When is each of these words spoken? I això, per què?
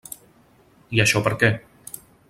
I 0.99 1.03
això, 1.05 1.23
per 1.29 1.35
què? 1.43 1.53